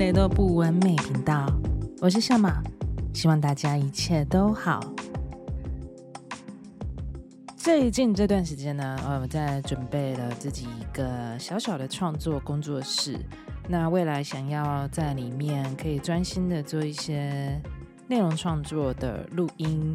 [0.00, 1.46] 完美频道，
[2.00, 2.62] 我是夏马，
[3.12, 4.80] 希望大家一切都好。
[7.54, 13.18] 最近这段时间呢，我在准备了自己一个小小的创作工作室。
[13.68, 17.60] 那未来想要在里面可以专心的做一些
[18.08, 19.94] 内容创作的录音，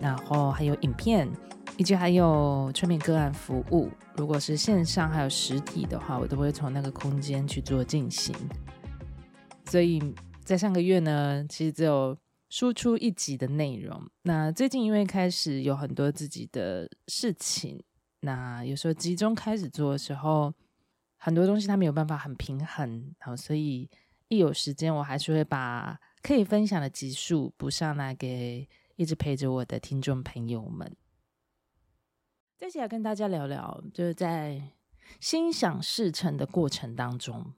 [0.00, 1.28] 然后还有影片，
[1.76, 3.90] 以及还有催眠个案服务。
[4.16, 8.34] 如果是线上还有实体的话，我都会从那个空间去做进行。
[9.66, 10.00] 所以
[10.44, 12.16] 在上个月呢，其实只有
[12.48, 14.08] 输出一集的内容。
[14.22, 17.82] 那最近因为开始有很多自己的事情，
[18.20, 20.54] 那有时候集中开始做的时候，
[21.16, 23.90] 很多东西它没有办法很平衡，好，所以
[24.28, 30.96] 一有时间，我还是会把可以分享的集数补上来给一直陪着我的听众朋友们。
[32.56, 34.62] 接下来跟大家聊聊，就是在
[35.18, 37.52] 心想事成的过程当中，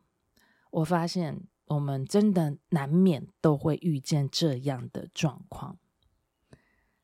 [0.71, 1.43] 我发现。
[1.69, 5.79] 我们真的难免都会遇见这样的状况，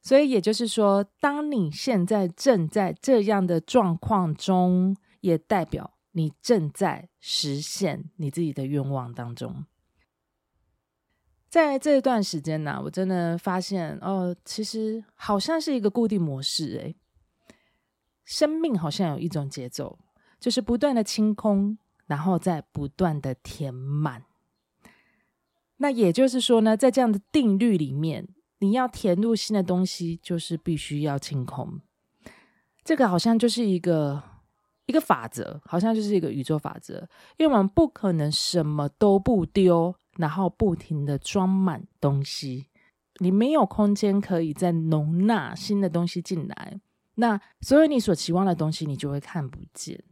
[0.03, 9.65] 所以也就是说，当你现在正在这样的状况中，也代表你正在实现你自己的愿望当中。
[11.49, 16.97] 在这段时间呢，我真的发现哦，其实好像是一个固定模式，诶，
[18.25, 19.99] 生命好像有一种节奏，
[20.41, 24.25] 就是不断的清空，然后再不断的填满。
[25.79, 28.29] 那也就是说呢，在这样的定律里面，
[28.61, 31.81] 你要填入新的东西，就是必须要清空。
[32.85, 34.23] 这个好像就是一个
[34.87, 42.67] 一个法则，好像就是一个宇宙法则，因为我们不可能什么都不丢，然后不停的装满东西，
[43.19, 46.81] 你没有空间可以再容纳新的东西进来，
[47.17, 50.03] 那所有你所期望的东西，你就会看不见。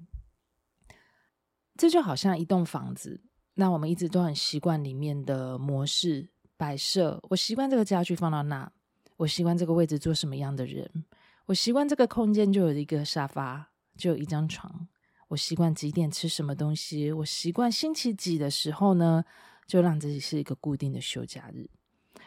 [1.77, 3.23] 这就好像一栋房子。
[3.55, 8.71] 那我们一直都很习惯里面的模式摆设，我习惯这个家具放到那，
[9.19, 11.05] 我习惯这个位置坐什么样的人，
[11.47, 14.89] 我习惯这个空间就有一个沙发，就有一张床，
[15.29, 19.25] 我习惯几点吃什么东西，我习惯星期几的时候呢，
[19.67, 21.69] 就让自己是一个固定的休假日。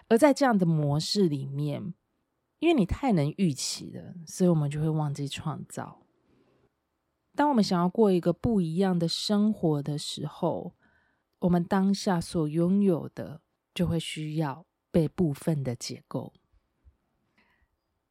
[0.07, 1.95] 而在这样的模式里面，
[2.59, 6.01] 因为你太能预期了，所以我们就会忘记创造。
[7.35, 10.75] 当我们想要过一个不一样的生活的时候，
[11.45, 13.41] 我们当下所拥有的，
[13.73, 16.33] 就会需要被部分的解构。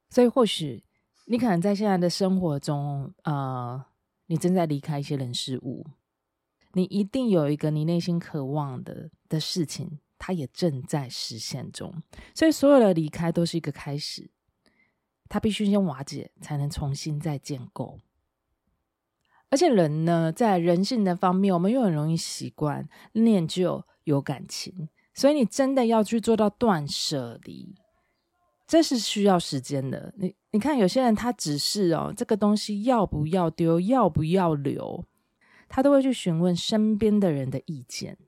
[0.09, 0.85] 所以，或许
[1.27, 3.85] 你可能在现在的生活中，呃，
[4.27, 5.85] 你正在离开一些人事物，
[6.75, 11.93] 你一定有一个你内心渴望的的事情，它也正在实现中。
[12.37, 14.31] 所以，所有的离开都是一个开始，
[15.29, 17.99] 它必须先瓦解，才能重新再建构。
[19.55, 27.77] 而且人呢，在人性的方面，我们又很容易习惯念旧有感情，所以你真的要去做到断舍离，
[28.67, 30.13] 这是需要时间的。
[30.17, 35.05] 你你看，有些人他只是哦，这个东西要不要丢，要不要留，
[35.69, 38.19] 他都会去询问身边的人的意见，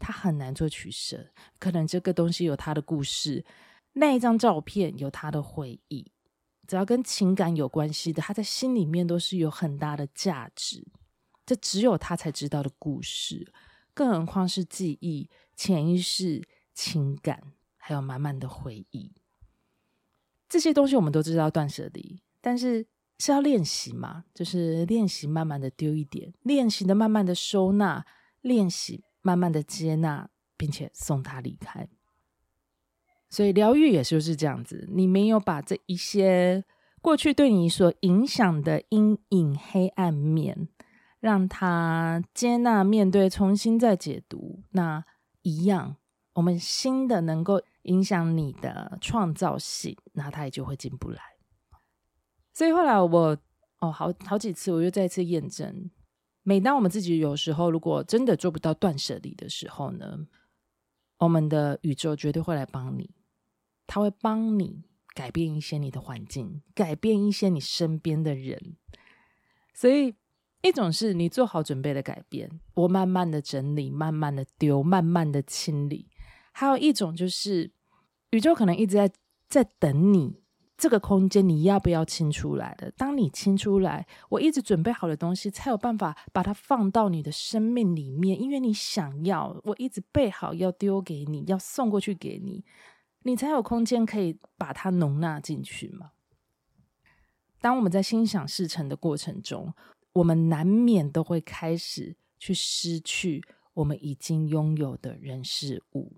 [0.00, 1.28] 他很难做取舍。
[1.60, 3.44] 可能这个东西有他的故事，
[3.92, 6.11] 那一张照片有他的回忆。
[6.72, 10.82] 只要跟情感有关系的，他在心里面都是有很大的价值。
[11.44, 13.52] 这只有他才知道的故事，
[13.92, 19.12] 更何况是记忆、潜意识、情感，还有满满的回忆。
[20.48, 22.86] 这些东西我们都知道断舍离，但是
[23.18, 24.24] 是要练习嘛？
[24.32, 28.06] 就是练习慢慢的丢一点，练习的慢慢的收纳，
[28.40, 31.86] 练习慢慢的接纳，并且送他离开。
[33.32, 36.62] 所以疗愈也就是这样子，你没有把这一些
[37.00, 40.68] 过去对你所影响的阴影、黑暗面，
[41.18, 45.02] 让他接纳、面对、重新再解读，那
[45.40, 45.96] 一样，
[46.34, 51.22] 我们新的能够影响你的创造性，那他也就会进不来。
[52.52, 53.38] 所以后来我
[53.78, 55.90] 哦，好好几次，我又再次验证，
[56.42, 60.18] 每当我们自己有时候如果真的做不到断舍离的时候呢，
[61.20, 63.10] 我们的宇宙绝对会来帮你。
[63.86, 64.84] 他会帮你
[65.14, 68.76] 改变一些你的环境，改变一些你身边的人。
[69.74, 70.14] 所以，
[70.62, 76.06] 一种是你做好准备的改变，我慢慢的整理，慢慢的丢，慢慢的清理；
[76.52, 77.72] 还有一种就是，
[78.30, 79.10] 宇宙可能一直在
[79.48, 80.42] 在等你
[80.76, 82.90] 这个空间，你要不要清出来的？
[82.92, 92.64] 当你清出来，我一直准备好的东西，才有办法把它放到你的生命里面，因为你想要，我一直备好要丢给你，要送过去给你。
[93.22, 96.12] 你才有空间可以把它容纳进去嘛。
[97.60, 99.72] 当我们在心想事成的过程中，
[100.12, 103.42] 我们难免都会开始去失去
[103.74, 106.12] 我们已经拥有的人事物。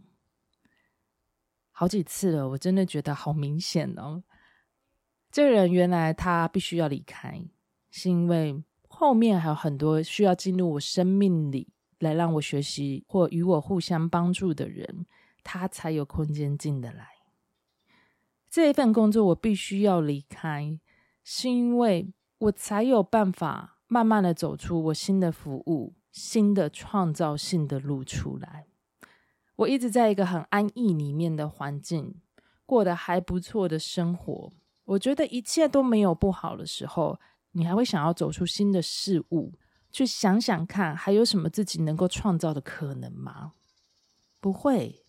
[1.71, 4.23] 好几次了，我真的觉得好明显哦。
[5.31, 7.45] 这个人原来他必须要离开，
[7.91, 11.69] 是因为后面还有很多需要进入我生命里
[11.99, 15.05] 来让我学习或与我互相帮助的人，
[15.45, 17.11] 他才有空间进得来。
[18.51, 20.81] 这一份工作我必须要离开，
[21.23, 28.67] 是因为我才有办法慢慢的走出我新的服务、新的创造性的路出来。
[29.57, 32.21] 我一直在一个很安逸里面的环境，
[32.67, 34.53] 过得还不错的生活。
[34.85, 37.21] 我觉得一切都没有不好的时候，
[37.53, 39.53] 你还会想要走出新的事物，
[39.91, 43.53] 去想想看还有什么自己能够创造的可能吗？
[44.41, 45.04] 不会，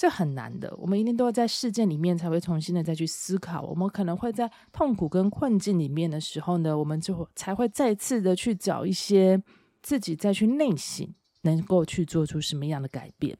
[0.00, 0.74] 这很难的。
[0.78, 3.60] 我们一定都要在事件里面才会重新的再去思考。
[3.60, 9.42] 我们可能会在痛苦跟困境里面的时候呢，我们就才会再次的去找一些
[9.82, 11.06] 自己再去内省，
[11.42, 13.36] 能够去做出什么样的改变。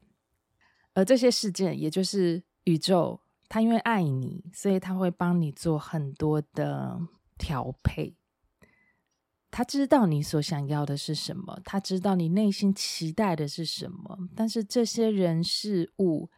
[0.93, 3.19] 而这些事件，也就是宇宙，
[3.49, 6.99] 它因为爱你，所以它会帮你做很多的
[7.39, 8.15] 调配。
[9.49, 16.29] 他知道你所想要的是什么，他知道你内心期待的是什么，但是这些人事物，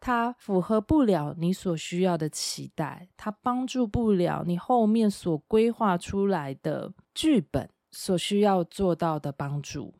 [0.00, 9.94] 它符合不了你所需要的期待，它帮助不了你后面所规划出来的剧本所需要做到的帮助，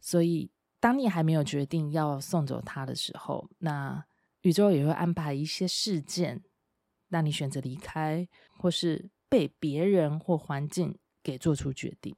[0.00, 0.50] 所以。
[0.78, 4.04] 当你还没有决定要送走他的时候，那
[4.42, 6.44] 宇宙也会安排一些事件，
[7.08, 12.14] 让你选择离开，或是被别人或环境给做出决定。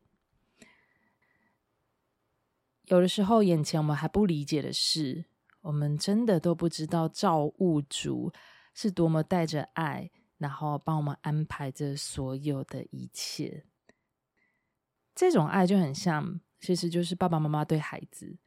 [2.86, 5.24] 有的时候，眼前我们还不理解的事，
[5.60, 8.32] 我们真的都不知道造物主
[8.74, 13.64] 是多么带着爱，然后帮我们安排着所有的一切。
[15.14, 18.38] 这种爱就很像，其实就是爸爸妈妈对孩子。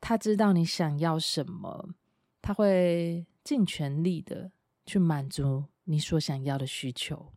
[0.00, 1.90] 他知道你想要什么，
[2.40, 4.50] 他会尽全力的
[4.84, 7.32] 去满足你所想要的需求。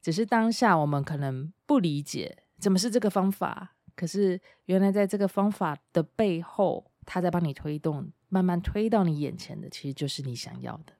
[0.00, 10.92] 只是当下我们可能不理解怎么是这个方法，可是原来在这个方法的背后，他在帮你推动，慢慢推到你眼前的，其实就是你想要的。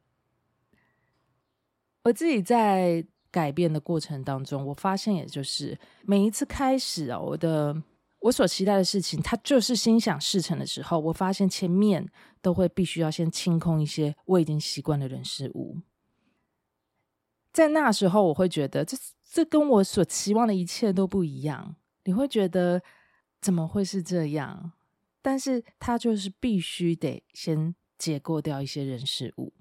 [2.04, 7.82] 我自己在改变的过程当中，我发现，也就是每一次开始啊，我的。
[8.20, 12.04] 我所期待的事情，它就是心想事成的时候，我发现前面
[12.42, 15.82] 都会必须要先清空一些我已经习惯的人事物。
[17.52, 21.76] 在那时候，我会觉得这这跟我所期望的一切都不一样。
[22.06, 22.82] 你会觉得
[23.40, 24.72] 怎么会是这样？
[25.28, 29.52] 但是他就是必须得先解构掉一些人事物。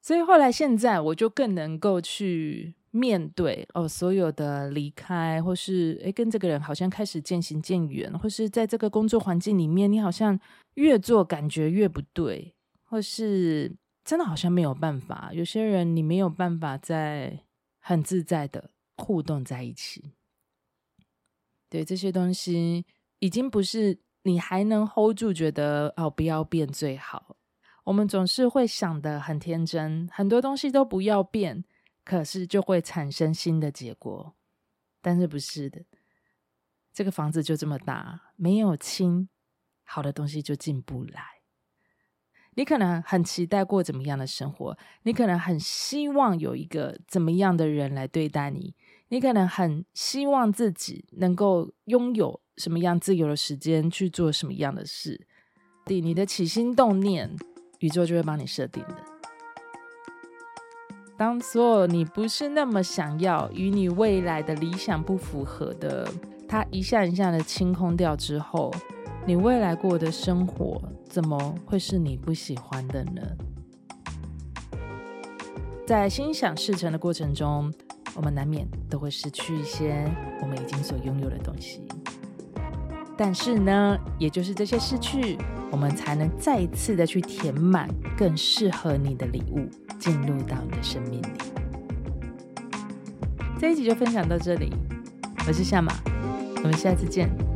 [0.00, 2.74] 所以后来现在，我就更能够去。
[2.94, 10.38] 面对哦，所有的离开，或是诶，跟这个人好像开始渐行渐远，或是在这个工作环境里面，你好像
[10.74, 15.30] 越做感觉越不对，或是真的好像没有办法。
[15.32, 17.46] 有些人你没有办法在
[17.80, 20.12] 很自在的互动在一起。
[21.70, 22.84] 对，这些东西
[23.20, 27.36] 已经不是你还能 hold 住，觉得哦，不要变最好。
[27.84, 31.64] 我们总是会想的很天真，很多东西都不要变。
[32.04, 34.34] 可是就会产生新的结果，
[35.00, 35.84] 但是不是的，
[36.92, 39.28] 这个房子就这么大，没有清，
[39.84, 41.22] 好的东西就进不来。
[42.54, 48.74] 你可能很期待过怎么样的生活，你可能很希望有一个怎么样的人来对待你，
[49.06, 55.26] 你可能很希望自己能够拥有什么样自由的时间去做什么样的事，
[55.84, 57.34] 对你的起心动念，
[57.80, 58.96] 宇宙就会帮你设定的。
[61.16, 66.08] 当所有你不是那么想要与你未来的理想不符合的，
[66.48, 68.72] 它一下一下的清空掉之后，
[69.24, 73.22] 你未来过的生活怎么会是你不喜欢的呢？
[75.86, 77.72] 在心想事成的过程中，
[78.14, 80.04] 我们难免都会失去一些
[80.40, 81.86] 我们已经所拥有的东西，
[83.16, 85.36] 但是呢，也就是这些失去，
[85.70, 89.68] 我们才能再一次的去填满更适合你的礼物。
[90.02, 91.28] 进入到你的生命里。
[93.56, 94.72] 这一集就分享到这里，
[95.46, 95.92] 我是夏马，
[96.56, 97.51] 我们下次见。